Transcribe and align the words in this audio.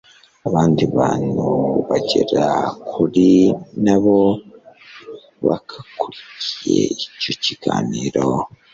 Abandi 0.47 0.81
bantu 0.97 1.47
bagera 1.89 2.45
kuri 2.89 3.31
na 3.85 3.95
bo 4.03 4.19
bakurikiye 5.47 6.83
icyo 7.05 7.33
kiganiro 7.43 8.25